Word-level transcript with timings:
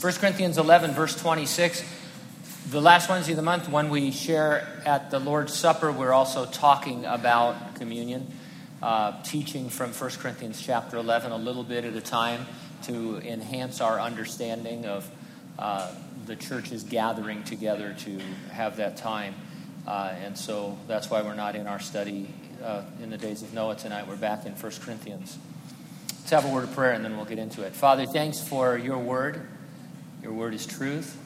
1 0.00 0.12
Corinthians 0.12 0.58
11, 0.58 0.92
verse 0.92 1.20
26. 1.20 1.82
The 2.70 2.80
last 2.80 3.08
Wednesday 3.08 3.32
of 3.32 3.36
the 3.36 3.42
month, 3.42 3.68
when 3.68 3.90
we 3.90 4.12
share 4.12 4.80
at 4.86 5.10
the 5.10 5.18
Lord's 5.18 5.52
Supper, 5.52 5.90
we're 5.90 6.12
also 6.12 6.46
talking 6.46 7.04
about 7.04 7.74
communion, 7.74 8.28
uh, 8.80 9.20
teaching 9.24 9.68
from 9.68 9.92
1 9.92 10.10
Corinthians 10.20 10.62
chapter 10.62 10.98
11 10.98 11.32
a 11.32 11.36
little 11.36 11.64
bit 11.64 11.84
at 11.84 11.94
a 11.94 12.00
time 12.00 12.46
to 12.84 13.16
enhance 13.22 13.80
our 13.80 14.00
understanding 14.00 14.86
of 14.86 15.10
uh, 15.58 15.92
the 16.26 16.36
churches 16.36 16.84
gathering 16.84 17.42
together 17.42 17.96
to 17.98 18.20
have 18.52 18.76
that 18.76 18.98
time. 18.98 19.34
Uh, 19.84 20.14
and 20.22 20.38
so 20.38 20.78
that's 20.86 21.10
why 21.10 21.22
we're 21.22 21.34
not 21.34 21.56
in 21.56 21.66
our 21.66 21.80
study 21.80 22.28
uh, 22.62 22.82
in 23.02 23.10
the 23.10 23.18
days 23.18 23.42
of 23.42 23.52
Noah 23.52 23.74
tonight. 23.74 24.06
We're 24.06 24.14
back 24.14 24.46
in 24.46 24.52
1 24.52 24.72
Corinthians. 24.80 25.36
Let's 26.20 26.30
have 26.30 26.44
a 26.44 26.54
word 26.54 26.62
of 26.62 26.72
prayer 26.76 26.92
and 26.92 27.04
then 27.04 27.16
we'll 27.16 27.26
get 27.26 27.40
into 27.40 27.64
it. 27.64 27.72
Father, 27.72 28.06
thanks 28.06 28.40
for 28.40 28.78
your 28.78 28.98
word. 28.98 29.44
Your 30.22 30.32
word 30.32 30.54
is 30.54 30.66
truth. 30.66 31.16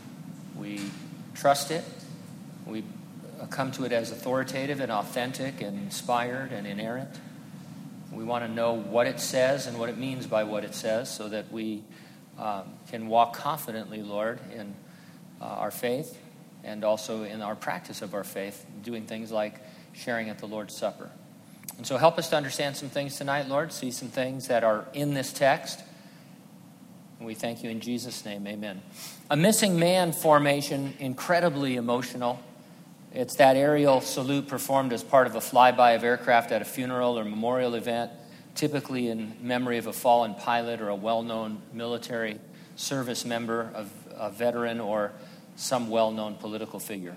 We 0.56 0.80
trust 1.34 1.70
it. 1.70 1.84
We 2.66 2.84
come 3.50 3.72
to 3.72 3.84
it 3.84 3.92
as 3.92 4.12
authoritative 4.12 4.80
and 4.80 4.92
authentic 4.92 5.60
and 5.60 5.78
inspired 5.78 6.52
and 6.52 6.66
inerrant. 6.66 7.10
We 8.12 8.24
want 8.24 8.44
to 8.44 8.50
know 8.50 8.74
what 8.74 9.06
it 9.06 9.18
says 9.18 9.66
and 9.66 9.78
what 9.78 9.88
it 9.88 9.96
means 9.96 10.26
by 10.26 10.44
what 10.44 10.64
it 10.64 10.74
says 10.74 11.10
so 11.10 11.28
that 11.30 11.50
we 11.50 11.82
um, 12.38 12.64
can 12.90 13.08
walk 13.08 13.34
confidently, 13.34 14.02
Lord, 14.02 14.38
in 14.54 14.74
uh, 15.40 15.44
our 15.44 15.70
faith 15.70 16.18
and 16.62 16.84
also 16.84 17.24
in 17.24 17.40
our 17.40 17.56
practice 17.56 18.02
of 18.02 18.14
our 18.14 18.24
faith, 18.24 18.64
doing 18.82 19.06
things 19.06 19.32
like 19.32 19.54
sharing 19.94 20.28
at 20.28 20.38
the 20.38 20.46
Lord's 20.46 20.76
Supper. 20.76 21.10
And 21.78 21.86
so 21.86 21.96
help 21.96 22.18
us 22.18 22.28
to 22.30 22.36
understand 22.36 22.76
some 22.76 22.90
things 22.90 23.16
tonight, 23.16 23.48
Lord, 23.48 23.72
see 23.72 23.90
some 23.90 24.08
things 24.08 24.48
that 24.48 24.62
are 24.62 24.86
in 24.92 25.14
this 25.14 25.32
text 25.32 25.82
and 27.22 27.26
we 27.28 27.34
thank 27.34 27.62
you 27.62 27.70
in 27.70 27.78
Jesus' 27.78 28.24
name. 28.24 28.48
Amen. 28.48 28.82
A 29.30 29.36
missing 29.36 29.78
man 29.78 30.10
formation, 30.10 30.92
incredibly 30.98 31.76
emotional. 31.76 32.42
It's 33.14 33.36
that 33.36 33.54
aerial 33.56 34.00
salute 34.00 34.48
performed 34.48 34.92
as 34.92 35.04
part 35.04 35.28
of 35.28 35.36
a 35.36 35.38
flyby 35.38 35.94
of 35.94 36.02
aircraft 36.02 36.50
at 36.50 36.62
a 36.62 36.64
funeral 36.64 37.16
or 37.16 37.24
memorial 37.24 37.76
event, 37.76 38.10
typically 38.56 39.06
in 39.06 39.36
memory 39.40 39.78
of 39.78 39.86
a 39.86 39.92
fallen 39.92 40.34
pilot 40.34 40.80
or 40.80 40.88
a 40.88 40.96
well 40.96 41.22
known 41.22 41.62
military 41.72 42.40
service 42.74 43.24
member, 43.24 43.70
of 43.72 43.88
a 44.16 44.28
veteran, 44.28 44.80
or 44.80 45.12
some 45.54 45.90
well 45.90 46.10
known 46.10 46.34
political 46.34 46.80
figure. 46.80 47.14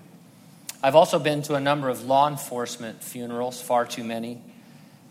I've 0.83 0.95
also 0.95 1.17
been 1.17 1.41
to 1.43 1.55
a 1.55 1.59
number 1.59 1.89
of 1.89 2.05
law 2.05 2.29
enforcement 2.29 3.03
funerals, 3.03 3.59
far 3.59 3.87
too 3.87 4.03
many. 4.03 4.39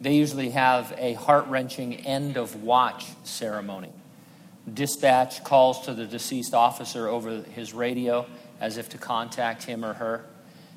They 0.00 0.14
usually 0.14 0.50
have 0.50 0.94
a 0.98 1.14
heart 1.14 1.48
wrenching 1.48 1.94
end 2.06 2.36
of 2.36 2.62
watch 2.62 3.06
ceremony. 3.24 3.91
Dispatch 4.72 5.44
calls 5.44 5.84
to 5.86 5.94
the 5.94 6.06
deceased 6.06 6.54
officer 6.54 7.08
over 7.08 7.42
his 7.42 7.74
radio 7.74 8.26
as 8.60 8.78
if 8.78 8.88
to 8.90 8.98
contact 8.98 9.64
him 9.64 9.84
or 9.84 9.94
her. 9.94 10.24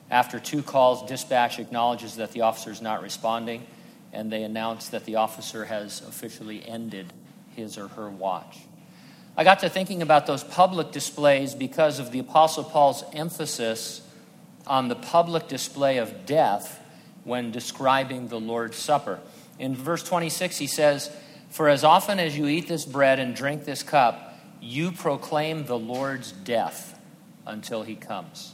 After 0.09 0.39
two 0.39 0.63
calls, 0.63 1.07
dispatch 1.07 1.59
acknowledges 1.59 2.15
that 2.15 2.31
the 2.31 2.41
officer 2.41 2.71
is 2.71 2.81
not 2.81 3.02
responding, 3.02 3.65
and 4.13 4.31
they 4.31 4.43
announce 4.43 4.89
that 4.89 5.05
the 5.05 5.15
officer 5.15 5.65
has 5.65 6.02
officially 6.02 6.67
ended 6.67 7.11
his 7.55 7.77
or 7.77 7.88
her 7.89 8.09
watch. 8.09 8.59
I 9.35 9.43
got 9.43 9.59
to 9.59 9.69
thinking 9.69 10.02
about 10.02 10.25
those 10.25 10.43
public 10.43 10.91
displays 10.91 11.53
because 11.53 11.99
of 11.99 12.11
the 12.11 12.19
Apostle 12.19 12.63
Paul's 12.63 13.03
emphasis 13.13 14.02
on 14.65 14.88
the 14.88 14.95
public 14.95 15.47
display 15.47 15.97
of 15.97 16.25
death 16.25 16.81
when 17.23 17.52
describing 17.52 18.30
the 18.30 18.39
Lord's 18.39 18.77
Supper. 18.77 19.19
In 19.59 19.75
verse 19.75 20.03
26, 20.03 20.58
he 20.58 20.67
says, 20.67 21.11
for 21.50 21.70
as 21.70 21.84
often 21.84 22.20
as 22.20 22.38
you 22.38 22.48
eat 22.48 22.67
this 22.67 22.86
bread 22.86 23.20
and 23.20 23.36
drink 23.36 23.66
this 23.66 23.84
cup, 23.84 24.38
you 24.62 24.92
proclaim 24.92 25.66
the 25.66 25.78
Lord's 25.78 26.31
death 26.31 27.00
until 27.45 27.84
he 27.84 27.95
comes. 27.95 28.54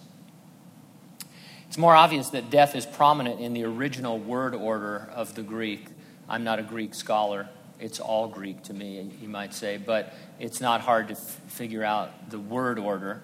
It's 1.67 1.77
more 1.77 1.95
obvious 1.95 2.29
that 2.29 2.51
death 2.51 2.75
is 2.75 2.85
prominent 2.85 3.39
in 3.39 3.53
the 3.53 3.63
original 3.63 4.19
word 4.19 4.53
order 4.53 5.09
of 5.13 5.33
the 5.33 5.41
Greek. 5.41 5.87
I'm 6.29 6.43
not 6.43 6.59
a 6.59 6.63
Greek 6.63 6.93
scholar. 6.93 7.49
It's 7.79 7.99
all 7.99 8.27
Greek 8.27 8.61
to 8.63 8.73
me, 8.73 9.11
you 9.19 9.27
might 9.27 9.53
say, 9.53 9.77
but 9.77 10.13
it's 10.39 10.61
not 10.61 10.81
hard 10.81 11.07
to 11.07 11.15
f- 11.15 11.19
figure 11.47 11.83
out 11.83 12.29
the 12.29 12.39
word 12.39 12.77
order. 12.77 13.23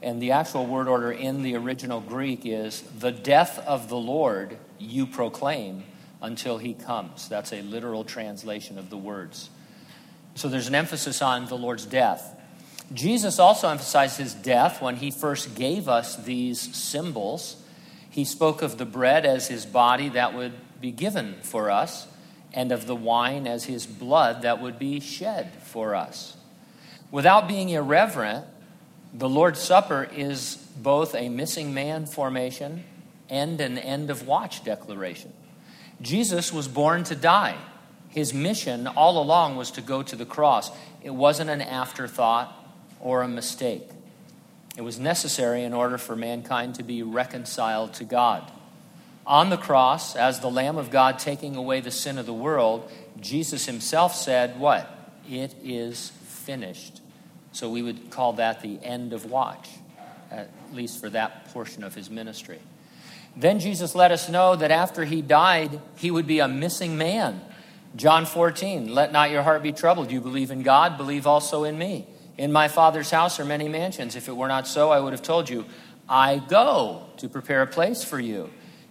And 0.00 0.20
the 0.20 0.32
actual 0.32 0.66
word 0.66 0.88
order 0.88 1.12
in 1.12 1.42
the 1.42 1.54
original 1.54 2.00
Greek 2.00 2.40
is 2.44 2.82
the 2.98 3.12
death 3.12 3.58
of 3.58 3.88
the 3.88 3.96
Lord 3.96 4.56
you 4.78 5.06
proclaim 5.06 5.84
until 6.22 6.56
he 6.56 6.72
comes. 6.72 7.28
That's 7.28 7.52
a 7.52 7.60
literal 7.62 8.04
translation 8.04 8.78
of 8.78 8.88
the 8.88 8.96
words. 8.96 9.50
So 10.34 10.48
there's 10.48 10.68
an 10.68 10.74
emphasis 10.74 11.20
on 11.20 11.46
the 11.46 11.58
Lord's 11.58 11.84
death. 11.84 12.38
Jesus 12.94 13.38
also 13.38 13.68
emphasized 13.68 14.18
his 14.18 14.32
death 14.32 14.80
when 14.80 14.96
he 14.96 15.10
first 15.10 15.54
gave 15.54 15.88
us 15.88 16.16
these 16.16 16.74
symbols. 16.74 17.56
He 18.08 18.24
spoke 18.24 18.62
of 18.62 18.78
the 18.78 18.84
bread 18.86 19.26
as 19.26 19.48
his 19.48 19.66
body 19.66 20.08
that 20.10 20.34
would 20.34 20.52
be 20.80 20.90
given 20.90 21.36
for 21.42 21.70
us, 21.70 22.06
and 22.52 22.72
of 22.72 22.86
the 22.86 22.96
wine 22.96 23.46
as 23.46 23.64
his 23.64 23.86
blood 23.86 24.42
that 24.42 24.60
would 24.60 24.78
be 24.78 25.00
shed 25.00 25.52
for 25.62 25.94
us. 25.94 26.36
Without 27.10 27.48
being 27.48 27.68
irreverent, 27.68 28.44
the 29.14 29.28
Lord's 29.28 29.60
Supper 29.60 30.08
is 30.14 30.56
both 30.76 31.14
a 31.14 31.28
missing 31.28 31.72
man 31.72 32.06
formation 32.06 32.84
and 33.30 33.60
an 33.60 33.78
end 33.78 34.10
of 34.10 34.26
watch 34.26 34.64
declaration. 34.64 35.32
Jesus 36.02 36.52
was 36.52 36.68
born 36.68 37.04
to 37.04 37.14
die. 37.14 37.56
His 38.08 38.34
mission 38.34 38.86
all 38.86 39.22
along 39.22 39.56
was 39.56 39.70
to 39.72 39.80
go 39.80 40.02
to 40.02 40.16
the 40.16 40.26
cross. 40.26 40.70
It 41.02 41.10
wasn't 41.14 41.48
an 41.48 41.62
afterthought 41.62 42.52
or 43.00 43.22
a 43.22 43.28
mistake. 43.28 43.88
It 44.76 44.82
was 44.82 44.98
necessary 44.98 45.64
in 45.64 45.72
order 45.72 45.96
for 45.98 46.16
mankind 46.16 46.74
to 46.76 46.82
be 46.82 47.02
reconciled 47.02 47.94
to 47.94 48.04
God. 48.04 48.50
On 49.26 49.50
the 49.50 49.56
cross, 49.56 50.16
as 50.16 50.40
the 50.40 50.50
Lamb 50.50 50.76
of 50.76 50.90
God 50.90 51.18
taking 51.18 51.56
away 51.56 51.80
the 51.80 51.90
sin 51.90 52.18
of 52.18 52.26
the 52.26 52.34
world, 52.34 52.90
Jesus 53.20 53.66
himself 53.66 54.14
said, 54.14 54.58
What? 54.58 54.88
It 55.30 55.54
is 55.62 56.10
finished. 56.26 57.00
So 57.52 57.70
we 57.70 57.82
would 57.82 58.10
call 58.10 58.34
that 58.34 58.62
the 58.62 58.82
end 58.82 59.12
of 59.12 59.26
watch, 59.26 59.68
at 60.30 60.50
least 60.72 61.00
for 61.00 61.10
that 61.10 61.52
portion 61.52 61.84
of 61.84 61.94
his 61.94 62.10
ministry. 62.10 62.58
Then 63.36 63.60
Jesus 63.60 63.94
let 63.94 64.12
us 64.12 64.28
know 64.28 64.56
that 64.56 64.70
after 64.70 65.04
he 65.04 65.22
died, 65.22 65.80
he 65.96 66.10
would 66.10 66.26
be 66.26 66.40
a 66.40 66.48
missing 66.48 66.98
man. 66.98 67.40
John 67.96 68.26
14, 68.26 68.94
let 68.94 69.12
not 69.12 69.30
your 69.30 69.42
heart 69.42 69.62
be 69.62 69.72
troubled. 69.72 70.10
You 70.10 70.20
believe 70.20 70.50
in 70.50 70.62
God, 70.62 70.96
believe 70.96 71.26
also 71.26 71.64
in 71.64 71.78
me. 71.78 72.06
In 72.38 72.52
my 72.52 72.68
Father's 72.68 73.10
house 73.10 73.38
are 73.38 73.44
many 73.44 73.68
mansions. 73.68 74.16
If 74.16 74.28
it 74.28 74.36
were 74.36 74.48
not 74.48 74.66
so, 74.66 74.90
I 74.90 75.00
would 75.00 75.12
have 75.12 75.22
told 75.22 75.48
you, 75.48 75.64
I 76.08 76.38
go 76.38 77.06
to 77.18 77.28
prepare 77.28 77.62
a 77.62 77.66
place 77.66 78.02
for 78.02 78.18
you. 78.18 78.50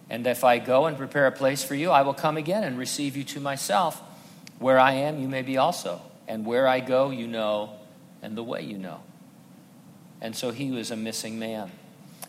And 0.10 0.26
if 0.28 0.44
I 0.44 0.60
go 0.60 0.86
and 0.86 0.98
prepare 0.98 1.28
a 1.28 1.32
place 1.32 1.64
for 1.64 1.74
you, 1.74 1.90
I 1.90 2.02
will 2.02 2.14
come 2.14 2.38
again 2.38 2.64
and 2.64 2.78
receive 2.78 3.16
you 3.16 3.24
to 3.26 3.40
myself. 3.40 4.02
Where 4.60 4.80
I 4.80 4.94
am, 4.94 5.20
you 5.20 5.28
may 5.28 5.42
be 5.42 5.58
also. 5.58 6.02
And 6.28 6.46
where 6.46 6.68
I 6.68 6.80
go, 6.80 7.10
you 7.10 7.28
know, 7.28 7.78
and 8.22 8.38
the 8.38 8.44
way 8.44 8.62
you 8.62 8.78
know. 8.78 9.02
And 10.20 10.36
so 10.36 10.52
he 10.52 10.70
was 10.70 10.92
a 10.92 10.96
missing 10.96 11.40
man. 11.40 11.72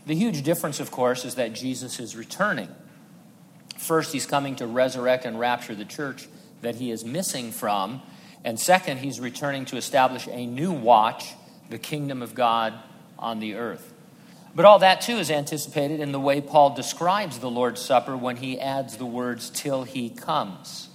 The 0.07 0.15
huge 0.15 0.43
difference, 0.43 0.81
of 0.81 0.91
course, 0.91 1.25
is 1.25 1.37
that 1.37 1.53
Jesus 1.53 2.01
is 2.01 2.17
returning. 2.17 2.69
First, 3.79 4.13
he's 4.13 4.27
coming 4.27 4.57
to 4.57 4.67
resurrect 4.67 5.25
and 5.25 5.39
rapture 5.39 5.75
the 5.75 5.85
church 5.85 6.29
that 6.61 6.77
he 6.77 6.91
is 6.91 7.05
missing 7.05 7.53
from. 7.53 8.03
And 8.45 8.59
second, 8.59 8.99
he's 8.99 9.21
returning 9.21 9.65
to 9.67 9.77
establish 9.77 10.29
a 10.29 10.47
new 10.47 10.73
watch, 10.73 11.35
the 11.71 11.79
kingdom 11.79 12.23
of 12.23 12.35
God 12.35 12.75
on 13.19 13.39
the 13.39 13.55
earth. 13.55 13.93
But 14.55 14.65
all 14.65 14.81
that, 14.81 15.01
too, 15.01 15.17
is 15.17 15.31
anticipated 15.31 16.01
in 16.01 16.13
the 16.13 16.21
way 16.21 16.41
Paul 16.41 16.75
describes 16.75 17.39
the 17.39 17.51
Lord's 17.51 17.81
Supper 17.81 18.17
when 18.17 18.37
he 18.37 18.61
adds 18.61 18.97
the 18.97 19.07
words, 19.07 19.51
till 19.51 19.85
he 19.85 20.11
comes. 20.11 20.89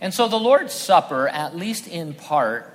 And 0.00 0.14
so 0.14 0.28
the 0.28 0.38
Lord's 0.38 0.72
Supper, 0.74 1.28
at 1.28 1.56
least 1.56 1.88
in 1.88 2.14
part, 2.14 2.70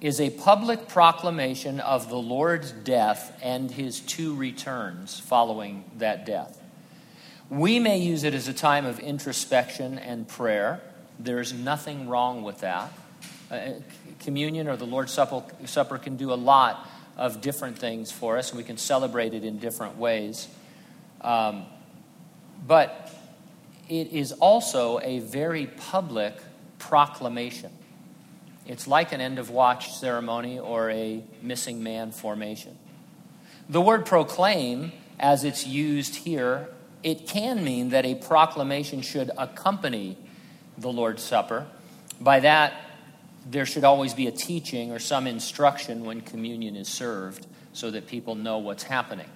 is 0.00 0.20
a 0.20 0.30
public 0.30 0.88
proclamation 0.88 1.78
of 1.80 2.08
the 2.08 2.16
Lord's 2.16 2.72
death 2.72 3.38
and 3.42 3.70
his 3.70 4.00
two 4.00 4.34
returns 4.34 5.20
following 5.20 5.84
that 5.98 6.24
death. 6.24 6.60
We 7.50 7.78
may 7.78 7.98
use 7.98 8.24
it 8.24 8.32
as 8.32 8.48
a 8.48 8.54
time 8.54 8.86
of 8.86 8.98
introspection 8.98 9.98
and 9.98 10.26
prayer. 10.26 10.80
There's 11.18 11.52
nothing 11.52 12.08
wrong 12.08 12.42
with 12.42 12.60
that. 12.60 12.92
Uh, 13.50 13.72
communion 14.20 14.68
or 14.68 14.76
the 14.76 14.86
Lord's 14.86 15.12
Supper, 15.12 15.42
Supper 15.66 15.98
can 15.98 16.16
do 16.16 16.32
a 16.32 16.34
lot 16.34 16.88
of 17.16 17.40
different 17.42 17.78
things 17.78 18.10
for 18.10 18.38
us, 18.38 18.50
and 18.50 18.58
we 18.58 18.64
can 18.64 18.78
celebrate 18.78 19.34
it 19.34 19.44
in 19.44 19.58
different 19.58 19.98
ways. 19.98 20.48
Um, 21.20 21.66
but 22.66 23.10
it 23.88 24.12
is 24.12 24.32
also 24.32 25.00
a 25.00 25.18
very 25.18 25.66
public 25.66 26.34
proclamation. 26.78 27.72
It's 28.70 28.86
like 28.86 29.10
an 29.10 29.20
end 29.20 29.40
of 29.40 29.50
watch 29.50 29.90
ceremony 29.94 30.60
or 30.60 30.90
a 30.90 31.24
missing 31.42 31.82
man 31.82 32.12
formation. 32.12 32.78
The 33.68 33.80
word 33.80 34.06
proclaim, 34.06 34.92
as 35.18 35.42
it's 35.42 35.66
used 35.66 36.14
here, 36.14 36.68
it 37.02 37.26
can 37.26 37.64
mean 37.64 37.88
that 37.88 38.06
a 38.06 38.14
proclamation 38.14 39.02
should 39.02 39.32
accompany 39.36 40.16
the 40.78 40.88
Lord's 40.88 41.20
Supper. 41.20 41.66
By 42.20 42.38
that, 42.40 42.74
there 43.44 43.66
should 43.66 43.82
always 43.82 44.14
be 44.14 44.28
a 44.28 44.30
teaching 44.30 44.92
or 44.92 45.00
some 45.00 45.26
instruction 45.26 46.04
when 46.04 46.20
communion 46.20 46.76
is 46.76 46.86
served 46.86 47.48
so 47.72 47.90
that 47.90 48.06
people 48.06 48.36
know 48.36 48.58
what's 48.58 48.84
happening. 48.84 49.28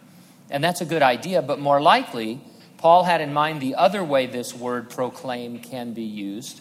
And 0.49 0.63
that's 0.63 0.81
a 0.81 0.87
good 0.87 1.03
idea, 1.03 1.43
but 1.43 1.59
more 1.59 1.83
likely, 1.83 2.41
Paul 2.77 3.03
had 3.03 3.21
in 3.21 3.33
mind 3.33 3.61
the 3.61 3.75
other 3.75 4.05
way 4.05 4.27
this 4.27 4.55
word 4.55 4.91
proclaim 4.91 5.59
can 5.59 5.93
be 5.93 6.05
used. 6.05 6.61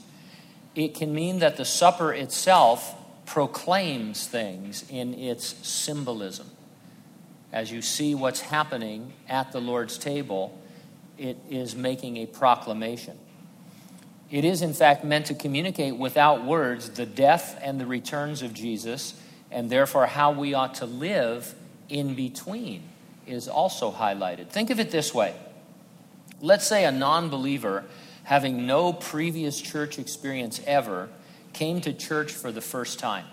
It 0.76 0.96
can 0.96 1.14
mean 1.14 1.40
that 1.40 1.58
the 1.58 1.66
supper 1.66 2.14
itself 2.14 2.96
proclaims 3.26 4.28
things 4.28 4.86
in 4.90 5.14
its 5.14 5.46
symbolism. 5.68 6.50
As 7.52 7.72
you 7.72 7.82
see 7.82 8.16
what's 8.16 8.42
happening 8.42 9.14
at 9.30 9.52
the 9.52 9.62
Lord's 9.62 9.98
table, 9.98 10.60
it 11.18 11.38
is 11.50 11.76
making 11.76 12.18
a 12.18 12.26
proclamation. 12.26 13.18
It 14.32 14.44
is, 14.44 14.64
in 14.64 14.74
fact, 14.74 15.04
meant 15.04 15.28
to 15.28 15.36
communicate 15.36 15.96
without 15.96 16.44
words 16.44 16.90
the 16.90 17.06
death 17.06 17.60
and 17.62 17.80
the 17.80 17.86
returns 17.86 18.42
of 18.42 18.54
Jesus, 18.54 19.14
and 19.52 19.70
therefore 19.70 20.08
how 20.08 20.32
we 20.32 20.56
ought 20.56 20.76
to 20.76 20.88
live 20.88 21.54
in 21.88 22.16
between 22.16 22.82
is 23.28 23.48
also 23.48 23.92
highlighted. 23.92 24.50
Think 24.50 24.72
of 24.72 24.80
it 24.80 24.90
this 24.90 25.14
way 25.14 25.36
let's 26.42 26.68
say 26.68 26.86
a 26.86 26.92
non 26.92 27.30
believer, 27.30 27.86
having 28.24 28.66
no 28.66 28.94
previous 28.94 29.60
church 29.60 30.00
experience 30.00 30.62
ever, 30.66 31.10
came 31.52 31.82
to 31.82 31.94
church 31.94 32.32
for 32.32 32.52
the 32.52 32.62
first 32.62 33.00
time. 33.00 33.26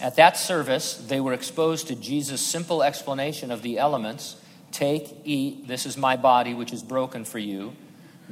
At 0.00 0.16
that 0.16 0.36
service, 0.36 0.94
they 0.94 1.20
were 1.20 1.32
exposed 1.32 1.88
to 1.88 1.94
Jesus' 1.94 2.40
simple 2.40 2.82
explanation 2.82 3.50
of 3.50 3.62
the 3.62 3.78
elements 3.78 4.36
take, 4.72 5.20
eat, 5.24 5.66
this 5.66 5.86
is 5.86 5.96
my 5.96 6.16
body 6.16 6.52
which 6.52 6.72
is 6.72 6.82
broken 6.82 7.24
for 7.24 7.38
you. 7.38 7.72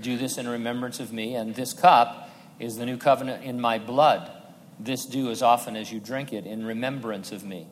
Do 0.00 0.18
this 0.18 0.36
in 0.36 0.46
remembrance 0.46 1.00
of 1.00 1.12
me. 1.12 1.34
And 1.34 1.54
this 1.54 1.72
cup 1.72 2.28
is 2.58 2.76
the 2.76 2.84
new 2.84 2.98
covenant 2.98 3.44
in 3.44 3.60
my 3.60 3.78
blood. 3.78 4.30
This 4.78 5.06
do 5.06 5.30
as 5.30 5.42
often 5.42 5.76
as 5.76 5.92
you 5.92 6.00
drink 6.00 6.32
it 6.32 6.46
in 6.46 6.66
remembrance 6.66 7.32
of 7.32 7.44
me. 7.44 7.66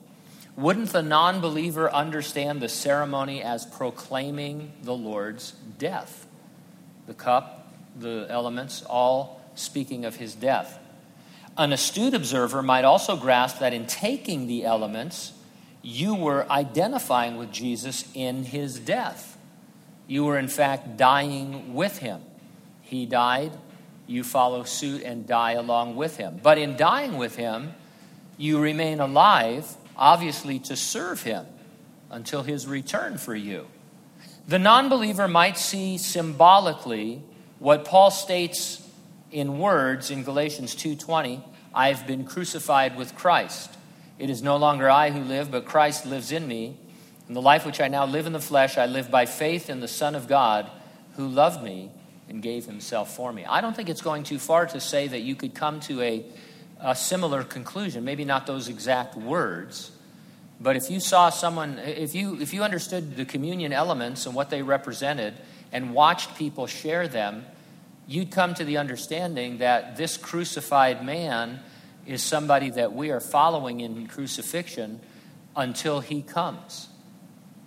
Wouldn't 0.57 0.91
the 0.91 1.03
non 1.03 1.41
believer 1.41 1.93
understand 1.93 2.61
the 2.61 2.69
ceremony 2.69 3.43
as 3.43 3.67
proclaiming 3.67 4.73
the 4.83 4.95
Lord's 4.95 5.53
death? 5.79 6.27
The 7.07 7.15
cup, 7.15 7.62
the 7.97 8.27
elements, 8.29 8.83
all 8.83 9.41
speaking 9.55 10.05
of 10.05 10.17
his 10.17 10.35
death. 10.35 10.79
An 11.57 11.73
astute 11.73 12.15
observer 12.15 12.63
might 12.63 12.85
also 12.85 13.17
grasp 13.17 13.59
that 13.59 13.75
in 13.75 13.87
taking 13.87 14.47
the 14.47 14.65
elements, 14.65 15.33
you 15.83 16.15
were 16.15 16.51
identifying 16.51 17.37
with 17.37 17.53
Jesus 17.53 18.05
in 18.15 18.45
his 18.45 18.79
death. 18.79 19.37
You 20.07 20.25
were, 20.25 20.39
in 20.39 20.49
fact, 20.49 20.97
dying 20.97 21.75
with 21.75 21.99
him. 21.99 22.23
He 22.83 23.07
died, 23.07 23.53
you 24.07 24.25
follow 24.25 24.65
suit 24.65 25.03
and 25.03 25.27
die 25.27 25.53
along 25.53 25.97
with 25.97 26.17
him. 26.17 26.41
But 26.43 26.59
in 26.59 26.77
dying 26.77 27.19
with 27.19 27.37
him, 27.37 27.75
you 28.37 28.59
remain 28.59 29.01
alive, 29.01 29.77
obviously, 29.97 30.59
to 30.61 30.77
serve 30.77 31.23
him 31.23 31.47
until 32.11 32.43
his 32.43 32.67
return 32.67 33.19
for 33.19 33.35
you. 33.35 33.67
The 34.49 34.59
non 34.59 34.89
believer 34.89 35.29
might 35.29 35.57
see 35.57 35.99
symbolically 35.99 37.23
what 37.63 37.85
Paul 37.85 38.11
states 38.11 38.85
in 39.31 39.61
words 39.61 40.11
in 40.11 40.25
Galatians 40.25 40.75
2:20, 40.75 41.41
I've 41.73 42.09
been 42.09 42.25
crucified 42.25 42.97
with 42.97 43.15
Christ. 43.15 43.71
It 44.19 44.31
is 44.31 44.43
no 44.43 44.57
longer 44.57 44.91
I 44.91 45.11
who 45.11 45.21
live, 45.21 45.53
but 45.53 45.65
Christ 45.65 46.05
lives 46.05 46.33
in 46.33 46.49
me. 46.49 46.77
In 47.29 47.35
the 47.35 47.41
life 47.41 47.65
which 47.65 47.81
I 47.81 47.87
now 47.87 48.05
live 48.05 48.27
in 48.27 48.33
the 48.33 48.41
flesh, 48.41 48.77
I 48.77 48.87
live 48.87 49.13
by 49.13 49.27
faith 49.27 49.71
in 49.71 49.79
the 49.79 49.87
Son 49.87 50.17
of 50.17 50.27
God 50.27 50.69
who 51.15 51.29
loved 51.29 51.63
me 51.63 51.93
and 52.29 52.43
gave 52.43 52.67
himself 52.67 53.15
for 53.15 53.33
me. 53.33 53.45
I 53.45 53.61
don't 53.61 53.77
think 53.77 53.89
it's 53.89 54.03
going 54.03 54.25
too 54.25 54.41
far 54.41 54.67
to 54.67 54.81
say 54.81 55.07
that 55.07 55.21
you 55.21 55.37
could 55.37 55.55
come 55.55 55.79
to 55.83 56.03
a, 56.03 56.25
a 56.81 56.97
similar 56.97 57.45
conclusion, 57.45 58.05
maybe 58.05 58.25
not 58.25 58.45
those 58.45 58.67
exact 58.67 59.15
words. 59.15 59.93
But 60.61 60.75
if 60.75 60.91
you 60.91 60.99
saw 60.99 61.31
someone, 61.31 61.79
if 61.79 62.13
you, 62.13 62.41
if 62.41 62.53
you 62.53 62.65
understood 62.65 63.15
the 63.17 63.25
communion 63.25 63.73
elements 63.73 64.27
and 64.27 64.35
what 64.35 64.51
they 64.51 64.63
represented 64.63 65.35
and 65.71 65.95
watched 65.95 66.37
people 66.37 66.67
share 66.67 67.07
them, 67.07 67.47
you'd 68.07 68.31
come 68.31 68.55
to 68.55 68.65
the 68.65 68.79
understanding 68.79 69.59
that 69.59 69.97
this 69.97 70.17
crucified 70.17 71.05
man 71.05 71.61
is 72.07 72.23
somebody 72.23 72.71
that 72.71 72.93
we 72.93 73.11
are 73.11 73.21
following 73.21 73.81
in 73.81 74.07
crucifixion 74.07 75.01
until 75.55 76.01
he 76.01 76.23
comes 76.23 76.89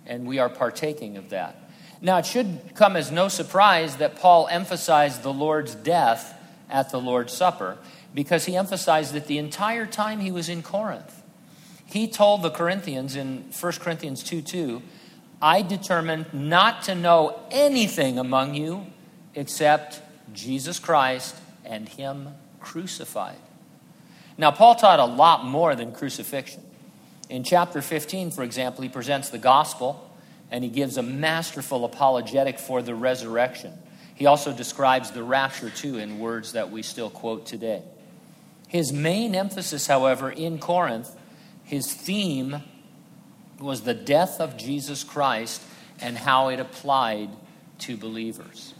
and 0.06 0.26
we 0.26 0.38
are 0.38 0.48
partaking 0.48 1.16
of 1.16 1.30
that. 1.30 1.70
Now, 2.00 2.18
it 2.18 2.26
should 2.26 2.74
come 2.74 2.96
as 2.96 3.10
no 3.10 3.28
surprise 3.28 3.96
that 3.96 4.16
Paul 4.16 4.48
emphasized 4.50 5.22
the 5.22 5.32
Lord's 5.32 5.74
death 5.74 6.34
at 6.68 6.90
the 6.90 7.00
Lord's 7.00 7.32
Supper 7.32 7.78
because 8.14 8.44
he 8.44 8.56
emphasized 8.56 9.14
that 9.14 9.26
the 9.26 9.38
entire 9.38 9.86
time 9.86 10.20
he 10.20 10.30
was 10.30 10.48
in 10.48 10.62
Corinth. 10.62 11.22
He 11.86 12.08
told 12.08 12.42
the 12.42 12.50
Corinthians 12.50 13.16
in 13.16 13.50
1 13.58 13.72
Corinthians 13.74 14.22
2 14.22 14.42
2, 14.42 14.82
I 15.40 15.62
determined 15.62 16.32
not 16.32 16.82
to 16.84 16.94
know 16.94 17.40
anything 17.50 18.18
among 18.18 18.54
you 18.54 18.86
except 19.34 20.00
Jesus 20.32 20.78
Christ 20.78 21.36
and 21.64 21.88
Him 21.88 22.28
crucified. 22.60 23.36
Now, 24.38 24.50
Paul 24.50 24.74
taught 24.74 25.00
a 25.00 25.04
lot 25.04 25.44
more 25.44 25.74
than 25.74 25.92
crucifixion. 25.92 26.62
In 27.28 27.42
chapter 27.42 27.82
15, 27.82 28.30
for 28.30 28.42
example, 28.42 28.82
he 28.82 28.88
presents 28.88 29.30
the 29.30 29.38
gospel 29.38 30.02
and 30.50 30.62
he 30.62 30.70
gives 30.70 30.96
a 30.96 31.02
masterful 31.02 31.84
apologetic 31.84 32.58
for 32.58 32.82
the 32.82 32.94
resurrection. 32.94 33.72
He 34.14 34.26
also 34.26 34.52
describes 34.52 35.10
the 35.10 35.22
rapture, 35.22 35.70
too, 35.70 35.98
in 35.98 36.18
words 36.18 36.52
that 36.52 36.70
we 36.70 36.82
still 36.82 37.10
quote 37.10 37.46
today. 37.46 37.82
His 38.68 38.92
main 38.92 39.34
emphasis, 39.34 39.86
however, 39.86 40.30
in 40.30 40.58
Corinth, 40.58 41.10
his 41.64 41.92
theme 41.92 42.62
was 43.60 43.82
the 43.82 43.94
death 43.94 44.40
of 44.40 44.56
Jesus 44.56 45.02
Christ 45.02 45.62
and 46.00 46.16
how 46.16 46.48
it 46.48 46.60
applied 46.60 47.30
to 47.80 47.96
believers. 47.96 48.74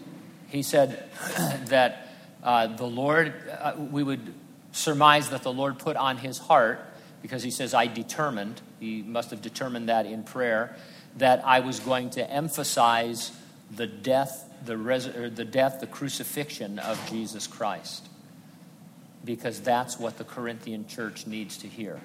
He 0.57 0.63
said 0.63 1.05
that 1.67 2.09
uh, 2.43 2.69
the 2.69 2.87
Lord, 2.87 3.35
uh, 3.61 3.75
we 3.77 4.03
would 4.03 4.33
surmise 4.73 5.29
that 5.29 5.43
the 5.43 5.53
Lord 5.53 5.79
put 5.79 5.97
on 5.97 6.17
his 6.17 6.39
heart 6.39 6.81
because 7.21 7.43
he 7.43 7.51
says, 7.51 7.75
I 7.75 7.89
determined, 7.89 8.63
he 8.81 9.03
must 9.03 9.31
have 9.31 9.43
determined 9.43 9.91
that 9.91 10.07
in 10.07 10.23
prayer, 10.23 10.75
that 11.19 11.45
I 11.45 11.61
was 11.61 11.81
going 11.81 12.11
to 12.11 12.31
emphasize 12.31 13.33
the 13.71 13.87
death, 13.87 14.49
the, 14.65 14.79
res- 14.79 15.05
the 15.13 15.45
death, 15.45 15.81
the 15.81 15.87
crucifixion 15.87 16.79
of 16.79 16.99
Jesus 17.11 17.47
Christ. 17.47 18.09
Because 19.27 19.61
that's 19.61 19.99
what 19.99 20.17
the 20.17 20.25
Corinthian 20.25 20.87
church 20.87 21.27
needs 21.27 21.59
to 21.59 21.69
hear. 21.69 22.01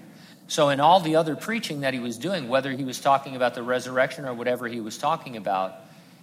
So, 0.48 0.68
in 0.68 0.82
all 0.82 1.00
the 1.00 1.16
other 1.16 1.38
preaching 1.38 1.82
that 1.82 1.94
he 1.94 2.02
was 2.02 2.18
doing, 2.18 2.50
whether 2.50 2.72
he 2.74 2.84
was 2.84 3.00
talking 3.00 3.38
about 3.38 3.56
the 3.56 3.64
resurrection 3.64 4.26
or 4.26 4.34
whatever 4.34 4.68
he 4.68 4.82
was 4.82 4.98
talking 4.98 5.38
about, 5.38 5.81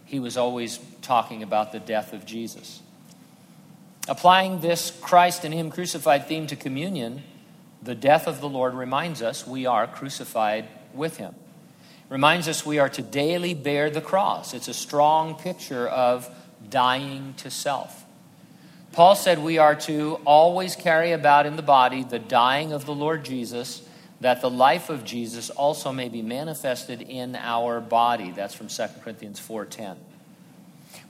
he 0.08 0.18
was 0.18 0.38
always 0.38 0.80
talking 1.02 1.42
about 1.42 1.70
the 1.70 1.78
death 1.78 2.14
of 2.14 2.24
Jesus. 2.24 2.80
Applying 4.08 4.62
this 4.62 4.90
Christ 5.02 5.44
and 5.44 5.52
Him 5.52 5.70
crucified 5.70 6.26
theme 6.26 6.46
to 6.46 6.56
communion, 6.56 7.22
the 7.82 7.94
death 7.94 8.26
of 8.26 8.40
the 8.40 8.48
Lord 8.48 8.72
reminds 8.72 9.20
us 9.20 9.46
we 9.46 9.66
are 9.66 9.86
crucified 9.86 10.66
with 10.94 11.18
him. 11.18 11.34
Reminds 12.08 12.48
us 12.48 12.64
we 12.64 12.78
are 12.78 12.88
to 12.88 13.02
daily 13.02 13.52
bear 13.52 13.90
the 13.90 14.00
cross. 14.00 14.54
It's 14.54 14.68
a 14.68 14.74
strong 14.74 15.34
picture 15.34 15.86
of 15.86 16.28
dying 16.70 17.34
to 17.36 17.50
self. 17.50 18.06
Paul 18.92 19.14
said 19.14 19.40
we 19.40 19.58
are 19.58 19.74
to 19.74 20.18
always 20.24 20.74
carry 20.74 21.12
about 21.12 21.44
in 21.44 21.56
the 21.56 21.62
body 21.62 22.02
the 22.02 22.18
dying 22.18 22.72
of 22.72 22.86
the 22.86 22.94
Lord 22.94 23.26
Jesus, 23.26 23.86
that 24.20 24.40
the 24.40 24.50
life 24.50 24.90
of 24.90 25.04
Jesus 25.04 25.50
also 25.50 25.92
may 25.92 26.08
be 26.08 26.22
manifested 26.22 27.02
in 27.02 27.36
our 27.36 27.80
body. 27.80 28.30
That's 28.30 28.54
from 28.54 28.68
2 28.68 29.00
Corinthians 29.02 29.38
4:10. 29.38 29.96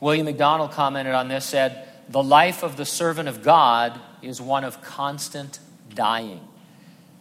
William 0.00 0.26
MacDonald 0.26 0.72
commented 0.72 1.14
on 1.14 1.28
this 1.28 1.44
said, 1.44 1.88
"The 2.08 2.22
life 2.22 2.62
of 2.62 2.76
the 2.76 2.84
servant 2.84 3.28
of 3.28 3.42
God 3.42 3.98
is 4.22 4.40
one 4.40 4.64
of 4.64 4.82
constant 4.82 5.58
dying." 5.94 6.40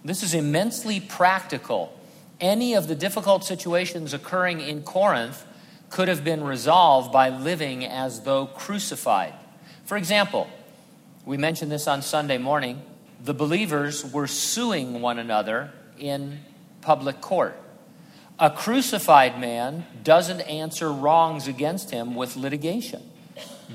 This 0.03 0.23
is 0.23 0.33
immensely 0.33 0.99
practical. 0.99 1.93
Any 2.39 2.73
of 2.73 2.87
the 2.87 2.95
difficult 2.95 3.43
situations 3.43 4.13
occurring 4.13 4.61
in 4.61 4.83
Corinth 4.83 5.45
could 5.89 6.07
have 6.07 6.23
been 6.23 6.43
resolved 6.43 7.11
by 7.11 7.29
living 7.29 7.85
as 7.85 8.21
though 8.21 8.45
crucified. 8.45 9.33
For 9.85 9.97
example, 9.97 10.47
we 11.25 11.37
mentioned 11.37 11.71
this 11.71 11.87
on 11.87 12.01
Sunday 12.01 12.37
morning. 12.37 12.81
The 13.23 13.33
believers 13.33 14.05
were 14.05 14.27
suing 14.27 15.01
one 15.01 15.17
another 15.17 15.71
in 15.99 16.39
public 16.81 17.21
court. 17.21 17.59
A 18.39 18.49
crucified 18.49 19.39
man 19.39 19.85
doesn't 20.03 20.41
answer 20.41 20.91
wrongs 20.91 21.47
against 21.47 21.89
him 21.89 22.15
with 22.15 22.35
litigation. 22.35 23.01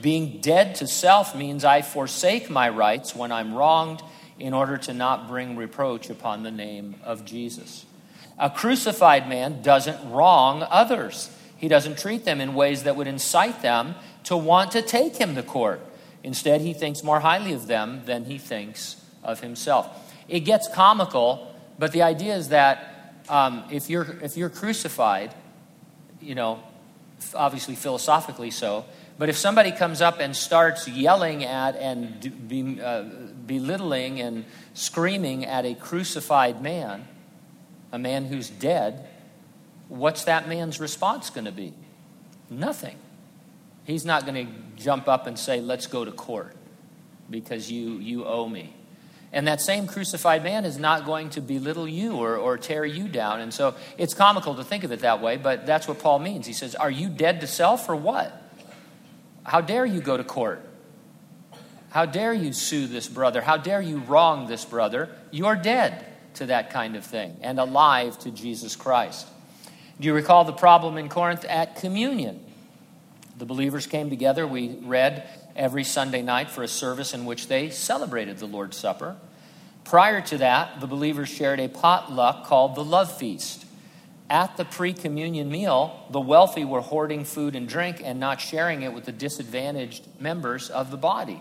Being 0.01 0.41
dead 0.41 0.77
to 0.77 0.87
self 0.87 1.35
means 1.35 1.65
I 1.65 1.83
forsake 1.83 2.49
my 2.49 2.69
rights 2.69 3.15
when 3.15 3.33
I'm 3.33 3.55
wronged 3.55 4.03
in 4.39 4.55
order 4.55 4.77
to 4.77 4.95
not 4.95 5.29
bring 5.29 5.57
reproach 5.57 6.11
upon 6.11 6.43
the 6.43 6.51
name 6.51 6.97
of 7.05 7.25
Jesus. 7.25 7.85
A 8.39 8.51
crucified 8.51 9.29
man 9.29 9.63
doesn't 9.63 10.11
wrong 10.11 10.67
others. 10.69 11.31
He 11.57 11.69
doesn't 11.69 11.99
treat 11.99 12.25
them 12.25 12.41
in 12.41 12.55
ways 12.55 12.85
that 12.85 12.97
would 12.97 13.07
incite 13.07 13.63
them 13.63 13.95
to 14.25 14.37
want 14.37 14.73
to 14.73 14.83
take 14.83 15.17
him 15.17 15.35
to 15.35 15.43
court. 15.43 15.81
Instead, 16.25 16.61
he 16.61 16.73
thinks 16.73 17.03
more 17.03 17.21
highly 17.21 17.53
of 17.53 17.67
them 17.67 18.03
than 18.07 18.25
he 18.25 18.39
thinks 18.39 18.97
of 19.23 19.41
himself. 19.41 19.89
it 20.29 20.41
gets 20.41 20.69
comical, 20.69 21.52
but 21.79 21.93
the 21.93 22.03
idea 22.03 22.35
is 22.37 22.49
that 22.51 23.23
um, 23.29 23.65
if, 23.71 23.89
you're, 23.89 24.19
if 24.23 24.37
you're 24.37 24.51
crucified, 24.51 25.35
you 26.21 26.35
know, 26.35 26.63
obviously 27.35 27.75
philosophically 27.75 28.51
so, 28.51 28.85
but 29.19 29.29
if 29.29 29.37
somebody 29.37 29.73
comes 29.73 30.01
up 30.01 30.21
and 30.21 30.35
starts 30.35 30.89
yelling 30.89 31.45
at 31.45 31.77
and 31.77 32.49
be, 32.49 32.81
uh, 32.81 33.03
belittling 33.47 34.21
and 34.21 34.45
screaming 34.75 35.45
at 35.45 35.65
a 35.65 35.75
crucified 35.75 36.63
man, 36.63 37.07
a 37.93 37.99
man 37.99 38.25
who's 38.25 38.49
dead, 38.49 39.07
what's 39.89 40.25
that 40.25 40.49
man's 40.49 40.81
response 40.81 41.31
going 41.31 41.45
to 41.45 41.53
be? 41.53 41.75
Nothing. 42.49 42.97
He's 43.85 44.05
not 44.05 44.27
going 44.27 44.47
to 44.47 44.53
jump 44.83 45.09
up 45.09 45.27
and 45.27 45.39
say, 45.39 45.61
Let's 45.61 45.87
go 45.87 46.05
to 46.05 46.13
court 46.13 46.57
because 47.29 47.71
you, 47.71 47.99
you 47.99 48.25
owe 48.25 48.49
me. 48.49 48.75
And 49.33 49.47
that 49.47 49.63
same 49.63 49.87
crucified 49.87 50.45
man 50.45 50.67
is 50.67 50.79
not 50.79 51.07
going 51.07 51.31
to 51.31 51.41
belittle 51.41 51.89
you 51.89 52.17
or, 52.17 52.37
or 52.37 52.59
tear 52.59 52.85
you 52.85 53.09
down. 53.09 53.41
And 53.41 53.53
so 53.53 53.75
it's 53.97 54.13
comical 54.13 54.55
to 54.57 54.65
think 54.65 54.85
of 54.85 54.93
it 54.93 55.01
that 55.01 55.23
way, 55.23 55.39
but 55.39 55.65
that's 55.65 55.89
what 55.89 55.99
Paul 55.99 56.19
means. 56.19 56.47
He 56.47 56.53
says, 56.53 56.75
Are 56.75 56.91
you 56.91 57.09
dead 57.09 57.41
to 57.41 57.47
self 57.47 57.89
or 57.89 57.97
what? 57.97 58.39
How 59.45 59.63
dare 59.63 59.87
you 59.87 60.01
go 60.01 60.17
to 60.17 60.25
court? 60.25 60.69
How 61.91 62.07
dare 62.07 62.33
you 62.33 62.53
sue 62.53 62.87
this 62.87 63.09
brother? 63.09 63.41
How 63.41 63.57
dare 63.57 63.81
you 63.81 63.99
wrong 63.99 64.49
this 64.49 64.65
brother? 64.65 65.11
You're 65.31 65.57
dead 65.57 66.07
to 66.35 66.47
that 66.47 66.71
kind 66.71 66.97
of 66.97 67.05
thing 67.05 67.37
and 67.41 67.59
alive 67.59 68.19
to 68.21 68.31
Jesus 68.31 68.77
Christ. 68.77 69.27
Do 70.01 70.07
you 70.07 70.15
recall 70.15 70.45
the 70.45 70.53
problem 70.53 70.97
in 70.97 71.09
Corinth 71.09 71.45
at 71.45 71.77
communion? 71.77 72.41
The 73.37 73.45
believers 73.45 73.87
came 73.87 74.11
together, 74.11 74.47
we 74.47 74.77
read 74.83 75.29
every 75.57 75.85
Sunday 75.85 76.23
night 76.23 76.51
for 76.51 76.63
a 76.63 76.69
service 76.69 77.15
in 77.15 77.25
which 77.25 77.49
they 77.49 77.71
celebrated 77.71 78.39
the 78.39 78.47
Lord's 78.47 78.77
Supper. 78.77 79.17
Prior 79.85 80.21
to 80.23 80.39
that, 80.39 80.81
the 80.81 80.87
believers 80.87 81.29
shared 81.29 81.61
a 81.61 81.69
potluck 81.69 82.45
called 82.45 82.75
the 82.75 82.85
Love 82.85 83.17
Feast. 83.17 83.67
At 84.31 84.57
the 84.57 84.65
pre 84.65 84.93
communion 84.93 85.51
meal, 85.51 86.07
the 86.11 86.21
wealthy 86.21 86.65
were 86.65 86.81
hoarding 86.81 87.25
food 87.25 87.55
and 87.55 87.69
drink 87.69 88.01
and 88.03 88.19
not 88.19 88.41
sharing 88.41 88.83
it 88.83 88.93
with 88.93 89.05
the 89.05 89.13
disadvantaged 89.13 90.07
members 90.19 90.71
of 90.71 90.91
the 90.91 90.97
body. 90.97 91.41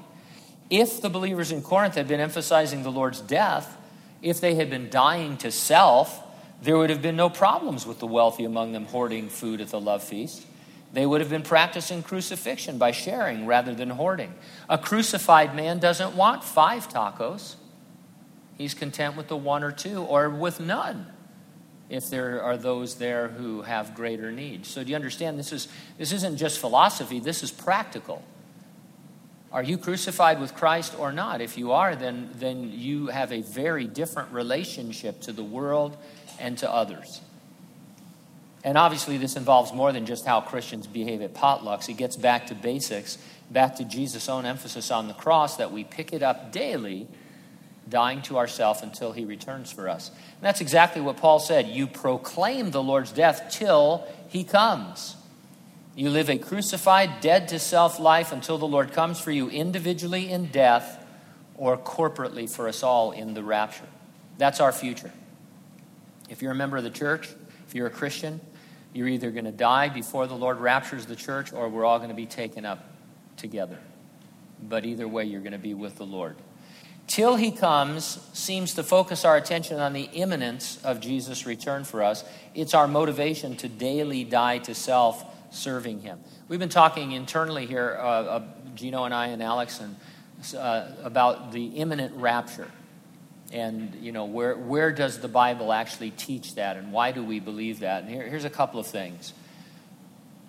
If 0.69 1.01
the 1.01 1.09
believers 1.09 1.51
in 1.51 1.61
Corinth 1.61 1.95
had 1.95 2.07
been 2.07 2.19
emphasizing 2.19 2.83
the 2.83 2.91
Lord's 2.91 3.21
death, 3.21 3.77
if 4.21 4.41
they 4.41 4.55
had 4.55 4.69
been 4.69 4.89
dying 4.89 5.37
to 5.37 5.51
self, 5.51 6.21
there 6.61 6.77
would 6.77 6.89
have 6.89 7.01
been 7.01 7.15
no 7.15 7.29
problems 7.29 7.85
with 7.85 7.99
the 7.99 8.07
wealthy 8.07 8.45
among 8.45 8.71
them 8.71 8.85
hoarding 8.85 9.29
food 9.29 9.61
at 9.61 9.69
the 9.69 9.79
love 9.79 10.03
feast. 10.03 10.45
They 10.93 11.05
would 11.05 11.21
have 11.21 11.29
been 11.29 11.43
practicing 11.43 12.03
crucifixion 12.03 12.77
by 12.77 12.91
sharing 12.91 13.45
rather 13.45 13.73
than 13.73 13.91
hoarding. 13.91 14.33
A 14.69 14.77
crucified 14.77 15.55
man 15.55 15.79
doesn't 15.79 16.15
want 16.15 16.43
five 16.43 16.89
tacos. 16.89 17.55
He's 18.57 18.73
content 18.73 19.15
with 19.15 19.27
the 19.27 19.37
one 19.37 19.63
or 19.63 19.71
two 19.71 20.03
or 20.03 20.29
with 20.29 20.59
none 20.59 21.07
if 21.89 22.09
there 22.09 22.41
are 22.41 22.55
those 22.55 22.95
there 22.95 23.27
who 23.27 23.61
have 23.63 23.93
greater 23.95 24.31
needs. 24.31 24.69
So 24.69 24.83
do 24.83 24.89
you 24.89 24.95
understand 24.95 25.37
this 25.37 25.51
is 25.51 25.67
this 25.97 26.11
isn't 26.13 26.37
just 26.37 26.59
philosophy, 26.59 27.19
this 27.19 27.43
is 27.43 27.51
practical. 27.51 28.23
Are 29.51 29.63
you 29.63 29.77
crucified 29.77 30.39
with 30.39 30.55
Christ 30.55 30.97
or 30.97 31.11
not? 31.11 31.41
If 31.41 31.57
you 31.57 31.73
are, 31.73 31.95
then 31.95 32.29
then 32.35 32.71
you 32.71 33.07
have 33.07 33.33
a 33.33 33.41
very 33.41 33.87
different 33.87 34.31
relationship 34.31 35.21
to 35.21 35.33
the 35.33 35.43
world 35.43 35.97
and 36.39 36.57
to 36.59 36.71
others. 36.71 37.21
And 38.63 38.77
obviously, 38.77 39.17
this 39.17 39.35
involves 39.35 39.73
more 39.73 39.91
than 39.91 40.05
just 40.05 40.25
how 40.25 40.41
Christians 40.41 40.85
behave 40.85 41.21
at 41.21 41.33
potlucks. 41.33 41.89
It 41.89 41.97
gets 41.97 42.15
back 42.15 42.47
to 42.47 42.55
basics, 42.55 43.17
back 43.49 43.77
to 43.77 43.83
Jesus' 43.83 44.29
own 44.29 44.45
emphasis 44.45 44.91
on 44.91 45.07
the 45.07 45.13
cross 45.13 45.57
that 45.57 45.71
we 45.71 45.83
pick 45.83 46.13
it 46.13 46.21
up 46.21 46.51
daily, 46.51 47.07
dying 47.89 48.21
to 48.23 48.37
ourselves 48.37 48.81
until 48.83 49.13
he 49.13 49.25
returns 49.25 49.71
for 49.71 49.89
us. 49.89 50.09
And 50.09 50.41
that's 50.41 50.61
exactly 50.61 51.01
what 51.01 51.17
Paul 51.17 51.39
said. 51.39 51.67
You 51.67 51.87
proclaim 51.87 52.69
the 52.69 52.83
Lord's 52.83 53.11
death 53.11 53.47
till 53.51 54.07
he 54.27 54.43
comes. 54.43 55.15
You 55.95 56.09
live 56.09 56.29
a 56.29 56.37
crucified, 56.37 57.19
dead 57.19 57.47
to 57.49 57.59
self 57.59 57.99
life 57.99 58.31
until 58.31 58.57
the 58.57 58.67
Lord 58.67 58.93
comes 58.93 59.19
for 59.19 59.31
you 59.31 59.49
individually 59.49 60.29
in 60.29 60.45
death 60.45 61.03
or 61.57 61.77
corporately 61.77 62.49
for 62.49 62.67
us 62.67 62.83
all 62.83 63.11
in 63.11 63.33
the 63.33 63.43
rapture. 63.43 63.87
That's 64.37 64.59
our 64.59 64.71
future. 64.71 65.11
If 66.29 66.41
you're 66.41 66.53
a 66.53 66.55
member 66.55 66.77
of 66.77 66.83
the 66.83 66.89
church, 66.89 67.29
if 67.67 67.75
you're 67.75 67.87
a 67.87 67.91
Christian, 67.91 68.39
you're 68.93 69.07
either 69.07 69.31
going 69.31 69.45
to 69.45 69.51
die 69.51 69.89
before 69.89 70.27
the 70.27 70.35
Lord 70.35 70.57
raptures 70.57 71.05
the 71.05 71.15
church 71.15 71.53
or 71.53 71.69
we're 71.69 71.85
all 71.85 71.97
going 71.97 72.09
to 72.09 72.15
be 72.15 72.25
taken 72.25 72.65
up 72.65 72.85
together. 73.37 73.77
But 74.61 74.85
either 74.85 75.07
way, 75.07 75.25
you're 75.25 75.41
going 75.41 75.53
to 75.53 75.57
be 75.57 75.73
with 75.73 75.95
the 75.95 76.05
Lord. 76.05 76.35
Till 77.07 77.35
he 77.35 77.51
comes 77.51 78.19
seems 78.33 78.75
to 78.75 78.83
focus 78.83 79.25
our 79.25 79.35
attention 79.35 79.79
on 79.79 79.93
the 79.93 80.03
imminence 80.03 80.79
of 80.83 80.99
Jesus' 80.99 81.45
return 81.45 81.83
for 81.83 82.03
us. 82.03 82.23
It's 82.53 82.73
our 82.73 82.87
motivation 82.87 83.55
to 83.57 83.67
daily 83.67 84.23
die 84.23 84.59
to 84.59 84.75
self, 84.75 85.25
serving 85.53 86.01
him. 86.01 86.19
We've 86.47 86.59
been 86.59 86.69
talking 86.69 87.11
internally 87.11 87.65
here, 87.65 87.97
uh, 87.99 88.03
uh, 88.03 88.43
Gino 88.75 89.03
and 89.03 89.13
I 89.13 89.27
and 89.27 89.41
Alex, 89.41 89.81
and, 89.81 89.95
uh, 90.57 90.91
about 91.03 91.51
the 91.51 91.65
imminent 91.67 92.15
rapture 92.15 92.67
and 93.53 93.95
you 93.95 94.11
know 94.11 94.25
where, 94.25 94.55
where 94.55 94.91
does 94.91 95.19
the 95.19 95.27
bible 95.27 95.71
actually 95.71 96.11
teach 96.11 96.55
that 96.55 96.77
and 96.77 96.91
why 96.91 97.11
do 97.11 97.23
we 97.23 97.39
believe 97.39 97.79
that? 97.79 98.03
And 98.03 98.11
here, 98.11 98.27
here's 98.27 98.45
a 98.45 98.49
couple 98.49 98.79
of 98.79 98.87
things. 98.87 99.33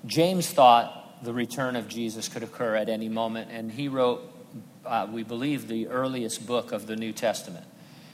James 0.07 0.51
thought 0.51 1.25
the 1.25 1.33
return 1.33 1.77
of 1.77 1.89
jesus 1.89 2.29
could 2.29 2.43
occur 2.43 2.75
at 2.75 2.89
any 2.89 3.09
moment 3.09 3.51
and 3.51 3.71
he 3.71 3.89
wrote 3.89 4.29
uh, 4.85 5.07
we 5.11 5.23
believe 5.23 5.69
the 5.69 5.89
earliest 5.89 6.47
book 6.47 6.73
of 6.73 6.87
the 6.87 6.97
new 6.97 7.13
testament. 7.13 7.65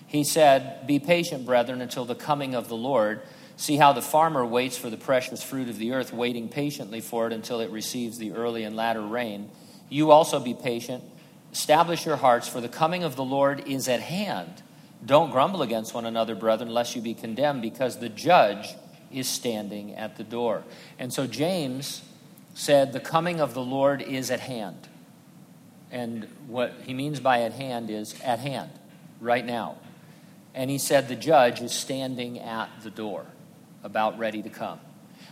He 0.07 0.25
said 0.25 0.87
be 0.87 0.99
patient 0.99 1.47
brethren 1.47 1.80
until 1.80 2.04
the 2.04 2.14
coming 2.14 2.54
of 2.54 2.68
the 2.68 2.76
lord. 2.76 3.23
See 3.57 3.76
how 3.76 3.92
the 3.92 4.02
farmer 4.02 4.47
waits 4.47 4.76
for 4.76 4.88
the 4.88 4.97
precious 4.97 5.42
fruit 5.42 5.68
of 5.68 5.78
the 5.78 5.92
earth 5.92 6.12
waiting 6.12 6.49
patiently 6.49 7.00
for 7.00 7.26
it 7.26 7.33
until 7.33 7.61
it 7.61 7.71
receives 7.71 8.18
the 8.18 8.33
early 8.33 8.62
and 8.64 8.76
latter 8.76 9.02
rain. 9.02 9.50
You 9.88 10.11
also 10.11 10.38
be 10.38 10.54
patient. 10.54 11.02
Establish 11.52 12.07
your 12.07 12.16
hearts 12.16 12.47
for 12.47 12.61
the 12.61 12.68
coming 12.68 13.02
of 13.02 13.16
the 13.16 13.25
lord 13.25 13.66
is 13.66 13.88
at 13.88 14.00
hand 14.00 14.62
don't 15.05 15.31
grumble 15.31 15.62
against 15.62 15.95
one 15.95 16.07
another, 16.07 16.35
brethren, 16.35 16.71
lest 16.71 16.97
you 16.97 17.02
be 17.02 17.14
condemned, 17.14 17.62
because 17.62 17.99
the 17.99 18.09
judge 18.09 18.75
is 19.12 19.28
standing 19.28 19.95
at 19.95 20.17
the 20.17 20.25
door. 20.25 20.64
And 20.99 21.12
so 21.12 21.26
James 21.26 22.02
said, 22.55 22.93
The 22.93 23.00
coming 23.00 23.40
of 23.40 23.55
the 23.55 23.62
Lord 23.62 24.02
is 24.02 24.31
at 24.31 24.40
hand. 24.40 24.88
And 25.90 26.25
what 26.47 26.75
he 26.85 26.93
means 26.93 27.21
by 27.21 27.43
at 27.43 27.52
hand 27.52 27.90
is 27.90 28.21
at 28.23 28.40
hand, 28.40 28.71
right 29.21 29.45
now. 29.45 29.76
And 30.55 30.71
he 30.71 30.78
said, 30.78 31.09
The 31.09 31.17
judge 31.17 31.61
is 31.61 31.73
standing 31.73 32.40
at 32.40 32.69
the 32.83 32.90
door, 32.90 33.25
about 33.85 34.19
ready 34.19 34.43
to 34.43 34.50
come. 34.50 34.81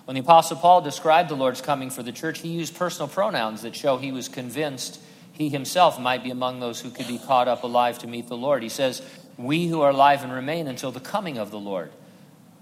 When 0.05 0.15
the 0.15 0.21
Apostle 0.21 0.57
Paul 0.59 0.83
described 0.83 1.29
the 1.29 1.35
Lord's 1.35 1.61
coming 1.61 1.91
for 1.91 2.05
the 2.05 2.13
church, 2.13 2.39
he 2.39 2.51
used 2.51 2.77
personal 2.77 3.09
pronouns 3.09 3.63
that 3.63 3.75
show 3.75 3.97
he 3.97 4.13
was 4.13 4.29
convinced 4.29 5.01
he 5.37 5.51
himself 5.51 6.01
might 6.01 6.25
be 6.25 6.31
among 6.31 6.61
those 6.61 6.81
who 6.81 6.91
could 6.91 7.07
be 7.07 7.19
caught 7.19 7.47
up 7.47 7.63
alive 7.63 7.99
to 7.99 8.07
meet 8.07 8.27
the 8.29 8.37
Lord. 8.37 8.63
He 8.63 8.71
says, 8.71 9.03
we 9.39 9.67
who 9.67 9.81
are 9.83 9.91
alive 9.91 10.23
and 10.23 10.33
remain 10.33 10.67
until 10.67 10.93
the 10.93 11.01
coming 11.01 11.39
of 11.39 11.51
the 11.51 11.59
Lord. 11.59 11.91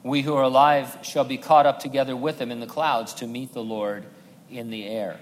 We 0.03 0.23
who 0.23 0.35
are 0.35 0.43
alive 0.43 0.99
shall 1.03 1.25
be 1.25 1.39
caught 1.39 1.67
up 1.67 1.81
together 1.81 2.17
with 2.17 2.41
him 2.41 2.51
in 2.51 2.61
the 2.61 2.67
clouds 2.67 3.15
to 3.15 3.27
meet 3.27 3.53
the 3.53 3.63
Lord 3.63 4.05
in 4.51 4.71
the 4.71 4.87
air. 4.87 5.19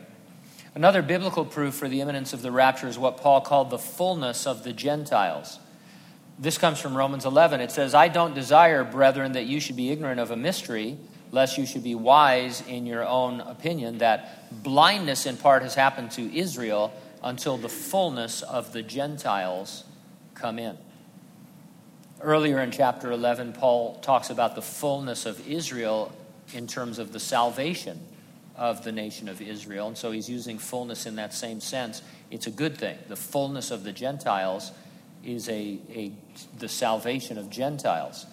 Another 0.75 1.03
biblical 1.03 1.45
proof 1.45 1.75
for 1.75 1.89
the 1.89 2.01
imminence 2.01 2.33
of 2.33 2.43
the 2.43 2.51
rapture 2.51 2.89
is 2.89 2.99
what 2.99 3.19
Paul 3.19 3.43
called 3.43 3.71
the 3.71 3.79
fullness 3.79 4.47
of 4.47 4.65
the 4.65 4.73
Gentiles. 4.73 5.59
This 6.39 6.57
comes 6.57 6.81
from 6.81 6.97
Romans 6.97 7.27
11. 7.27 7.61
It 7.61 7.71
says, 7.71 7.95
I 7.95 8.09
don't 8.09 8.35
desire, 8.35 8.83
brethren, 8.83 9.33
that 9.33 9.45
you 9.45 9.61
should 9.61 9.77
be 9.77 9.91
ignorant 9.91 10.19
of 10.19 10.31
a 10.31 10.37
mystery, 10.37 10.97
lest 11.31 11.59
you 11.59 11.67
should 11.67 11.85
be 11.85 11.95
wise 11.95 12.63
in 12.67 12.87
your 12.87 13.07
own 13.07 13.41
opinion, 13.41 13.99
that 13.99 14.51
blindness 14.63 15.27
in 15.27 15.37
part 15.37 15.63
has 15.63 15.75
happened 15.75 16.11
to 16.13 16.35
Israel 16.35 16.93
until 17.23 17.59
the 17.59 17.69
fullness 17.69 18.43
of 18.43 18.73
the 18.73 18.83
Gentiles 18.83 19.85
come 20.35 20.59
in. 20.59 20.77
Earlier 22.23 22.61
in 22.61 22.71
chapter 22.71 23.11
11, 23.11 23.53
Paul 23.55 23.97
talks 23.97 24.31
about 24.31 24.55
the 24.55 24.63
fullness 24.63 25.27
of 25.27 25.49
Israel 25.49 26.13
in 26.55 26.69
terms 26.69 27.01
of 27.01 27.13
the 27.13 27.19
salvation 27.19 28.01
of 28.55 28.85
the 28.85 28.93
nation 28.93 29.29
of 29.29 29.43
Israel. 29.43 29.89
And 29.89 29.99
so 29.99 30.13
he's 30.13 30.29
using 30.29 30.59
fullness 30.59 31.05
in 31.05 31.17
that 31.17 31.35
same 31.35 31.61
sense. 31.61 32.01
It's 32.31 32.47
a 32.47 32.51
good 32.51 32.79
thing. 32.79 32.97
The 33.09 33.17
fullness 33.17 33.73
of 33.73 33.83
the 33.83 33.93
Gentiles 33.93 34.71
is 35.25 35.49
a, 35.49 35.79
a, 35.91 36.13
the 36.59 36.69
salvation 36.69 37.39
of 37.39 37.51
Gentiles. 37.51 38.27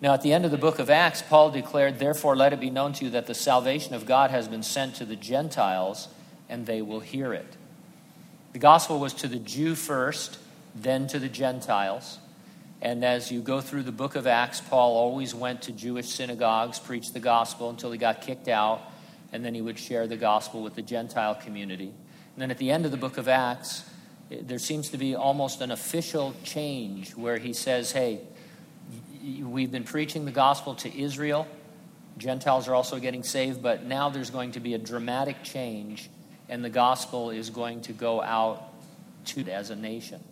Now, 0.00 0.14
at 0.14 0.22
the 0.22 0.32
end 0.32 0.46
of 0.46 0.50
the 0.50 0.56
book 0.56 0.78
of 0.78 0.88
Acts, 0.88 1.20
Paul 1.20 1.50
declared, 1.50 1.98
Therefore, 1.98 2.34
let 2.34 2.54
it 2.54 2.60
be 2.60 2.70
known 2.70 2.94
to 2.94 3.04
you 3.04 3.10
that 3.10 3.26
the 3.26 3.34
salvation 3.34 3.94
of 3.94 4.06
God 4.06 4.30
has 4.30 4.48
been 4.48 4.62
sent 4.62 4.94
to 4.96 5.04
the 5.04 5.16
Gentiles, 5.16 6.08
and 6.48 6.64
they 6.64 6.80
will 6.80 7.00
hear 7.00 7.34
it. 7.34 7.56
The 8.54 8.58
gospel 8.58 8.98
was 9.00 9.12
to 9.14 9.28
the 9.28 9.38
Jew 9.38 9.74
first, 9.74 10.38
then 10.74 11.08
to 11.08 11.18
the 11.18 11.28
Gentiles. 11.28 12.20
And 12.80 13.04
as 13.04 13.32
you 13.32 13.40
go 13.40 13.60
through 13.60 13.82
the 13.82 13.92
book 13.92 14.14
of 14.14 14.26
Acts, 14.26 14.60
Paul 14.60 14.96
always 14.96 15.34
went 15.34 15.62
to 15.62 15.72
Jewish 15.72 16.08
synagogues, 16.08 16.78
preached 16.78 17.12
the 17.12 17.20
gospel 17.20 17.70
until 17.70 17.90
he 17.90 17.98
got 17.98 18.20
kicked 18.20 18.46
out, 18.46 18.82
and 19.32 19.44
then 19.44 19.52
he 19.54 19.60
would 19.60 19.78
share 19.78 20.06
the 20.06 20.16
gospel 20.16 20.62
with 20.62 20.76
the 20.76 20.82
Gentile 20.82 21.34
community. 21.34 21.88
And 21.88 22.42
then 22.42 22.50
at 22.52 22.58
the 22.58 22.70
end 22.70 22.84
of 22.84 22.92
the 22.92 22.96
book 22.96 23.18
of 23.18 23.26
Acts, 23.26 23.82
eh, 24.30 24.38
there 24.42 24.60
seems 24.60 24.90
to 24.90 24.98
be 24.98 25.16
almost 25.16 25.60
an 25.60 25.72
official 25.72 26.34
change 26.44 27.16
where 27.16 27.36
he 27.36 27.52
says, 27.52 27.90
hey, 27.90 28.20
we've 29.42 29.72
been 29.72 29.84
preaching 29.84 30.24
the 30.24 30.30
gospel 30.30 30.76
to 30.76 31.00
Israel. 31.00 31.48
Gentiles 32.16 32.68
are 32.68 32.76
also 32.76 33.00
getting 33.00 33.24
saved, 33.24 33.60
but 33.60 33.84
now 33.84 34.08
there's 34.08 34.30
going 34.30 34.52
to 34.52 34.60
be 34.60 34.74
a 34.74 34.78
dramatic 34.78 35.42
change, 35.42 36.10
and 36.48 36.64
the 36.64 36.70
gospel 36.70 37.30
is 37.30 37.50
going 37.50 37.80
to 37.82 37.92
go 37.92 38.22
out 38.22 38.72
to 39.26 39.42
as 39.48 39.70
a 39.70 39.76
nation 39.76 40.22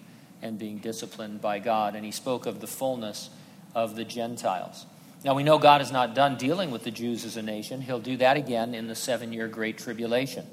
and 0.43 0.59
being 0.59 0.79
disciplined 0.79 1.41
by 1.41 1.59
God. 1.59 1.95
And 1.95 2.05
he 2.05 2.11
spoke 2.11 2.47
of 2.47 2.61
the 2.61 2.67
fullness 2.67 3.31
of 3.75 3.97
the 3.97 4.05
Gentiles. 4.05 4.87
Now, 5.25 5.35
we 5.35 5.43
know 5.43 5.59
God 5.59 5.81
is 5.81 5.91
not 5.91 6.15
done 6.15 6.37
dealing 6.37 6.71
with 6.71 6.85
the 6.85 6.91
Jews 6.91 7.25
as 7.25 7.37
a 7.37 7.43
nation. 7.43 7.81
He'll 7.81 7.99
do 7.99 8.17
that 8.19 8.37
again 8.37 8.75
in 8.75 8.87
the 8.87 8.95
seven 8.95 9.33
year 9.33 9.49
Great 9.49 9.79
Tribulation. 9.79 10.47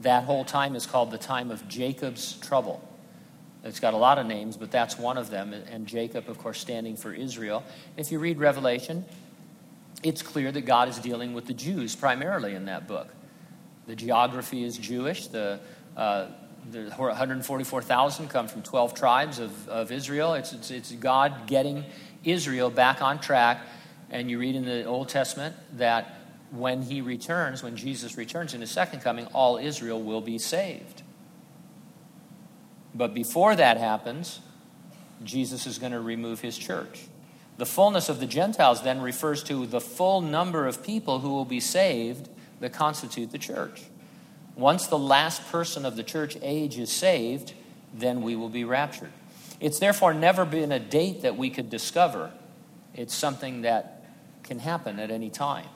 That 0.00 0.24
whole 0.24 0.44
time 0.44 0.76
is 0.76 0.86
called 0.86 1.10
the 1.10 1.18
time 1.18 1.50
of 1.50 1.66
Jacob's 1.68 2.34
trouble. 2.38 2.82
It's 3.64 3.80
got 3.80 3.94
a 3.94 3.96
lot 3.96 4.18
of 4.18 4.26
names, 4.26 4.56
but 4.56 4.70
that's 4.70 4.98
one 4.98 5.18
of 5.18 5.28
them. 5.30 5.52
And 5.52 5.86
Jacob, 5.86 6.28
of 6.28 6.38
course, 6.38 6.60
standing 6.60 6.96
for 6.96 7.12
Israel. 7.12 7.64
If 7.96 8.12
you 8.12 8.18
read 8.18 8.38
Revelation, 8.38 9.04
it's 10.02 10.22
clear 10.22 10.52
that 10.52 10.62
God 10.62 10.88
is 10.88 10.98
dealing 10.98 11.34
with 11.34 11.46
the 11.46 11.54
Jews 11.54 11.96
primarily 11.96 12.54
in 12.54 12.66
that 12.66 12.86
book. 12.86 13.08
The 13.86 13.96
geography 13.96 14.62
is 14.62 14.78
Jewish. 14.78 15.26
The, 15.26 15.60
uh, 15.96 16.28
the 16.70 16.90
144,000 16.90 18.28
come 18.28 18.48
from 18.48 18.62
12 18.62 18.94
tribes 18.94 19.38
of, 19.38 19.68
of 19.68 19.92
Israel. 19.92 20.34
It's, 20.34 20.52
it's, 20.52 20.70
it's 20.70 20.92
God 20.92 21.46
getting 21.46 21.84
Israel 22.24 22.70
back 22.70 23.02
on 23.02 23.20
track. 23.20 23.60
And 24.10 24.30
you 24.30 24.38
read 24.38 24.54
in 24.54 24.64
the 24.64 24.84
Old 24.84 25.08
Testament 25.08 25.56
that 25.78 26.20
when 26.50 26.82
he 26.82 27.00
returns, 27.00 27.62
when 27.62 27.76
Jesus 27.76 28.16
returns 28.16 28.54
in 28.54 28.60
his 28.60 28.70
second 28.70 29.00
coming, 29.00 29.26
all 29.26 29.56
Israel 29.56 30.02
will 30.02 30.20
be 30.20 30.38
saved. 30.38 31.02
But 32.94 33.14
before 33.14 33.54
that 33.56 33.76
happens, 33.76 34.40
Jesus 35.22 35.66
is 35.66 35.78
going 35.78 35.92
to 35.92 36.00
remove 36.00 36.40
his 36.40 36.56
church. 36.56 37.06
The 37.58 37.66
fullness 37.66 38.08
of 38.08 38.20
the 38.20 38.26
Gentiles 38.26 38.82
then 38.82 39.00
refers 39.00 39.42
to 39.44 39.66
the 39.66 39.80
full 39.80 40.20
number 40.20 40.66
of 40.66 40.82
people 40.82 41.20
who 41.20 41.30
will 41.30 41.44
be 41.44 41.60
saved 41.60 42.28
that 42.60 42.72
constitute 42.72 43.32
the 43.32 43.38
church. 43.38 43.82
Once 44.56 44.86
the 44.86 44.98
last 44.98 45.46
person 45.52 45.84
of 45.84 45.96
the 45.96 46.02
church 46.02 46.36
age 46.40 46.78
is 46.78 46.90
saved, 46.90 47.52
then 47.94 48.22
we 48.22 48.34
will 48.34 48.48
be 48.48 48.64
raptured. 48.64 49.12
It's 49.60 49.78
therefore 49.78 50.14
never 50.14 50.44
been 50.44 50.72
a 50.72 50.78
date 50.78 51.22
that 51.22 51.36
we 51.36 51.50
could 51.50 51.70
discover. 51.70 52.30
It's 52.94 53.14
something 53.14 53.62
that 53.62 54.04
can 54.42 54.58
happen 54.58 54.98
at 54.98 55.10
any 55.10 55.30
time. 55.30 55.66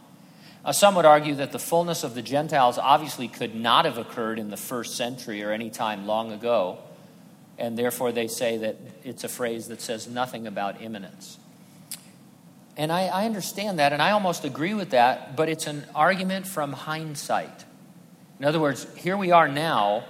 Uh, 0.64 0.72
some 0.72 0.94
would 0.94 1.06
argue 1.06 1.34
that 1.36 1.52
the 1.52 1.58
fullness 1.58 2.04
of 2.04 2.14
the 2.14 2.22
Gentiles 2.22 2.78
obviously 2.78 3.28
could 3.28 3.54
not 3.54 3.86
have 3.86 3.96
occurred 3.96 4.38
in 4.38 4.50
the 4.50 4.56
first 4.56 4.96
century 4.96 5.42
or 5.42 5.52
any 5.52 5.70
time 5.70 6.06
long 6.06 6.32
ago, 6.32 6.78
and 7.58 7.78
therefore 7.78 8.12
they 8.12 8.28
say 8.28 8.58
that 8.58 8.76
it's 9.02 9.24
a 9.24 9.28
phrase 9.28 9.68
that 9.68 9.80
says 9.80 10.06
nothing 10.06 10.46
about 10.46 10.82
imminence. 10.82 11.38
And 12.76 12.92
I, 12.92 13.06
I 13.06 13.26
understand 13.26 13.78
that, 13.78 13.92
and 13.92 14.00
I 14.02 14.10
almost 14.10 14.44
agree 14.44 14.74
with 14.74 14.90
that, 14.90 15.36
but 15.36 15.48
it's 15.48 15.66
an 15.66 15.84
argument 15.94 16.46
from 16.46 16.72
hindsight. 16.72 17.64
In 18.40 18.46
other 18.46 18.58
words, 18.58 18.86
here 18.96 19.18
we 19.18 19.32
are 19.32 19.48
now, 19.48 20.04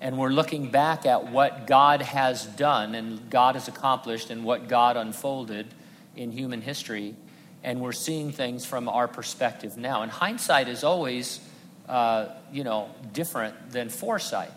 and 0.00 0.16
we're 0.16 0.30
looking 0.30 0.70
back 0.70 1.04
at 1.04 1.32
what 1.32 1.66
God 1.66 2.00
has 2.00 2.46
done 2.46 2.94
and 2.94 3.28
God 3.28 3.56
has 3.56 3.66
accomplished 3.66 4.30
and 4.30 4.44
what 4.44 4.68
God 4.68 4.96
unfolded 4.96 5.66
in 6.14 6.30
human 6.30 6.62
history 6.62 7.16
and 7.64 7.80
we're 7.80 7.90
seeing 7.90 8.30
things 8.30 8.64
from 8.64 8.88
our 8.88 9.08
perspective 9.08 9.76
now. 9.76 10.02
And 10.02 10.12
hindsight 10.12 10.68
is 10.68 10.84
always, 10.84 11.40
uh, 11.88 12.26
you 12.52 12.62
know, 12.62 12.88
different 13.12 13.72
than 13.72 13.88
foresight. 13.88 14.52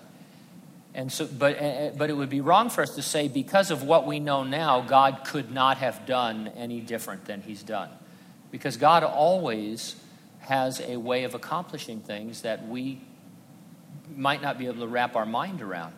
And 0.94 1.12
so, 1.12 1.26
but, 1.26 1.60
uh, 1.60 1.66
uh, 1.66 1.92
but 1.98 2.12
it 2.12 2.14
would 2.14 2.30
be 2.30 2.42
wrong 2.42 2.70
for 2.70 2.84
us 2.84 2.94
to 2.94 3.02
say 3.02 3.28
because 3.28 3.72
of 3.72 3.82
what 3.82 4.06
we 4.06 4.20
know 4.20 4.44
now, 4.44 4.82
God 4.82 5.24
could 5.26 5.52
not 5.52 5.78
have 5.78 6.06
done 6.06 6.52
any 6.56 6.80
different 6.80 7.26
than 7.26 7.42
He's 7.42 7.64
done. 7.64 7.90
Because 8.52 8.78
God 8.78 9.04
always 9.04 9.96
has 10.42 10.80
a 10.80 10.98
way 10.98 11.24
of 11.24 11.34
accomplishing 11.34 12.02
things 12.02 12.44
that 12.44 12.68
we 12.68 13.02
might 14.16 14.42
not 14.42 14.58
be 14.58 14.68
able 14.68 14.82
to 14.82 14.88
wrap 14.88 15.16
our 15.16 15.26
mind 15.26 15.62
around. 15.62 15.94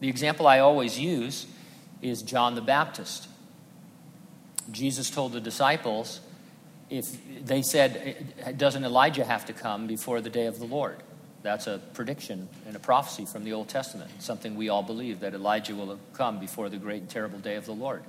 The 0.00 0.08
example 0.08 0.46
I 0.46 0.58
always 0.58 0.98
use 0.98 1.46
is 2.02 2.22
John 2.22 2.54
the 2.54 2.60
Baptist. 2.60 3.28
Jesus 4.70 5.10
told 5.10 5.32
the 5.32 5.40
disciples, 5.40 6.20
if 6.90 7.16
they 7.44 7.62
said, 7.62 8.56
doesn't 8.56 8.84
Elijah 8.84 9.24
have 9.24 9.46
to 9.46 9.52
come 9.52 9.86
before 9.86 10.20
the 10.20 10.30
day 10.30 10.46
of 10.46 10.58
the 10.58 10.64
Lord? 10.64 11.02
That's 11.42 11.66
a 11.66 11.78
prediction 11.92 12.48
and 12.66 12.74
a 12.74 12.78
prophecy 12.78 13.26
from 13.26 13.44
the 13.44 13.52
Old 13.52 13.68
Testament, 13.68 14.10
something 14.18 14.54
we 14.54 14.70
all 14.70 14.82
believe 14.82 15.20
that 15.20 15.34
Elijah 15.34 15.74
will 15.74 15.98
come 16.14 16.40
before 16.40 16.70
the 16.70 16.78
great 16.78 17.02
and 17.02 17.10
terrible 17.10 17.38
day 17.38 17.56
of 17.56 17.66
the 17.66 17.72
Lord. 17.74 18.02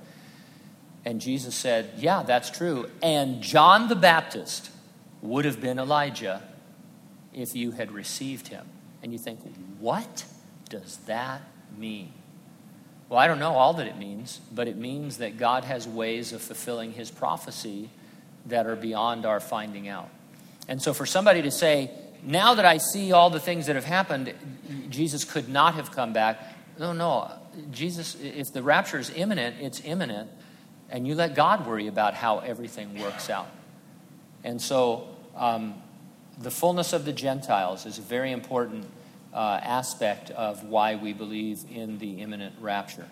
And 1.04 1.20
Jesus 1.20 1.54
said, 1.54 1.90
Yeah, 1.98 2.22
that's 2.22 2.50
true. 2.50 2.90
And 3.02 3.42
John 3.42 3.88
the 3.88 3.94
Baptist 3.94 4.70
would 5.20 5.44
have 5.44 5.60
been 5.60 5.78
Elijah 5.78 6.42
if 7.34 7.54
you 7.54 7.72
had 7.72 7.92
received 7.92 8.48
him. 8.48 8.66
And 9.06 9.12
you 9.12 9.20
think, 9.20 9.38
What 9.78 10.24
does 10.68 10.96
that 11.06 11.40
mean? 11.78 12.12
Well, 13.08 13.20
I 13.20 13.28
don't 13.28 13.38
know 13.38 13.52
all 13.52 13.74
that 13.74 13.86
it 13.86 13.96
means, 13.96 14.40
but 14.52 14.66
it 14.66 14.76
means 14.76 15.18
that 15.18 15.38
God 15.38 15.62
has 15.62 15.86
ways 15.86 16.32
of 16.32 16.42
fulfilling 16.42 16.90
his 16.90 17.08
prophecy 17.08 17.88
that 18.46 18.66
are 18.66 18.74
beyond 18.74 19.24
our 19.24 19.38
finding 19.38 19.86
out. 19.86 20.08
And 20.66 20.82
so 20.82 20.92
for 20.92 21.06
somebody 21.06 21.40
to 21.42 21.52
say, 21.52 21.92
now 22.24 22.54
that 22.54 22.64
I 22.64 22.78
see 22.78 23.12
all 23.12 23.30
the 23.30 23.38
things 23.38 23.66
that 23.66 23.76
have 23.76 23.84
happened, 23.84 24.34
Jesus 24.90 25.22
could 25.22 25.48
not 25.48 25.74
have 25.74 25.92
come 25.92 26.12
back. 26.12 26.40
No, 26.76 26.92
no. 26.92 27.30
Jesus, 27.70 28.16
if 28.20 28.52
the 28.52 28.60
rapture 28.64 28.98
is 28.98 29.10
imminent, 29.14 29.60
it's 29.60 29.80
imminent. 29.84 30.28
And 30.90 31.06
you 31.06 31.14
let 31.14 31.36
God 31.36 31.64
worry 31.64 31.86
about 31.86 32.14
how 32.14 32.40
everything 32.40 32.98
works 33.00 33.30
out. 33.30 33.46
And 34.42 34.60
so 34.60 35.06
um, 35.36 35.80
the 36.38 36.50
fullness 36.50 36.92
of 36.92 37.04
the 37.04 37.12
Gentiles 37.12 37.86
is 37.86 37.98
a 37.98 38.02
very 38.02 38.32
important 38.32 38.86
uh, 39.32 39.60
aspect 39.62 40.30
of 40.30 40.64
why 40.64 40.94
we 40.94 41.12
believe 41.12 41.64
in 41.70 41.98
the 41.98 42.20
imminent 42.20 42.54
rapture. 42.60 43.06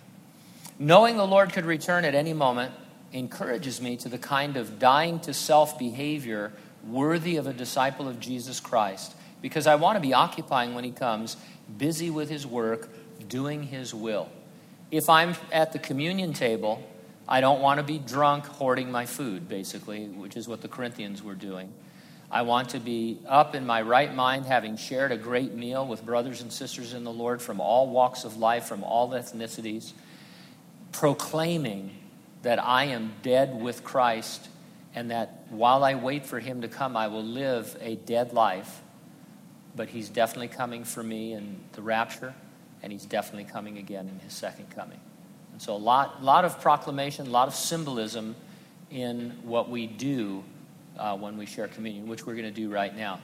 Knowing 0.79 1.17
the 1.17 1.27
Lord 1.27 1.53
could 1.53 1.65
return 1.65 2.05
at 2.05 2.15
any 2.15 2.33
moment 2.33 2.73
encourages 3.13 3.81
me 3.81 3.97
to 3.99 4.09
the 4.09 4.19
kind 4.19 4.57
of 4.57 4.79
dying 4.79 5.21
to 5.21 5.33
self 5.33 5.79
behavior 5.79 6.53
worthy 6.87 7.37
of 7.37 7.47
a 7.47 7.53
disciple 7.53 8.09
of 8.09 8.21
Jesus 8.21 8.61
Christ 8.61 9.15
because 9.41 9.67
I 9.67 9.77
want 9.77 9.97
to 9.97 10.01
be 10.01 10.13
occupying 10.13 10.75
when 10.75 10.85
he 10.85 10.91
comes, 10.91 11.37
busy 11.79 12.11
with 12.11 12.29
his 12.29 12.47
work, 12.47 12.89
doing 13.29 13.63
his 13.63 13.95
will. 13.95 14.29
If 14.91 15.09
I'm 15.09 15.35
at 15.53 15.73
the 15.73 15.79
communion 15.79 16.33
table, 16.33 16.83
I 17.29 17.41
don't 17.41 17.61
want 17.61 17.79
to 17.79 17.85
be 17.85 17.99
drunk 17.99 18.47
hoarding 18.47 18.91
my 18.91 19.07
food, 19.07 19.49
basically, 19.49 20.07
which 20.07 20.37
is 20.37 20.49
what 20.49 20.61
the 20.61 20.69
Corinthians 20.69 21.23
were 21.23 21.35
doing. 21.35 21.73
I 22.35 22.43
want 22.43 22.71
to 22.71 22.81
be 22.81 23.21
up 23.29 23.55
in 23.55 23.65
my 23.65 23.81
right 23.83 24.13
mind, 24.13 24.47
having 24.47 24.77
shared 24.77 25.13
a 25.13 25.17
great 25.17 25.55
meal 25.55 25.87
with 25.87 26.05
brothers 26.05 26.41
and 26.43 26.53
sisters 26.53 26.93
in 26.93 27.05
the 27.05 27.13
Lord 27.13 27.41
from 27.41 27.61
all 27.61 27.89
walks 27.89 28.25
of 28.25 28.39
life, 28.39 28.65
from 28.65 28.83
all 28.83 29.11
ethnicities, 29.11 29.93
proclaiming 30.91 31.97
that 32.43 32.61
I 32.61 32.87
am 32.87 33.13
dead 33.23 33.55
with 33.55 33.85
Christ 33.85 34.49
and 34.97 35.13
that 35.13 35.45
while 35.49 35.85
I 35.85 35.95
wait 35.95 36.27
for 36.27 36.41
him 36.41 36.63
to 36.63 36.69
come, 36.69 36.97
I 36.97 37.07
will 37.07 37.23
live 37.23 37.77
a 37.81 37.95
dead 37.95 38.33
life. 38.33 38.83
But 39.77 39.89
he's 39.89 40.09
definitely 40.09 40.49
coming 40.49 40.83
for 40.83 41.05
me 41.05 41.35
in 41.35 41.61
the 41.75 41.83
rapture, 41.83 42.35
and 42.83 42.93
he's 42.93 43.07
definitely 43.07 43.45
coming 43.45 43.79
again 43.79 44.09
in 44.09 44.19
his 44.19 44.33
second 44.33 44.71
coming. 44.71 45.01
And 45.53 45.63
so, 45.63 45.73
a 45.73 45.79
lot, 45.79 46.25
lot 46.25 46.45
of 46.45 46.61
proclamation, 46.61 47.29
a 47.29 47.31
lot 47.31 47.47
of 47.47 47.55
symbolism 47.55 48.35
in 48.91 49.39
what 49.45 49.71
we 49.71 49.87
do 49.87 50.43
uh, 50.99 51.17
when 51.17 51.37
we 51.37 51.47
share 51.47 51.69
communion, 51.69 52.07
which 52.07 52.27
we're 52.27 52.35
going 52.35 52.45
to 52.45 52.51
do 52.51 52.71
right 52.71 52.97
now. 52.97 53.21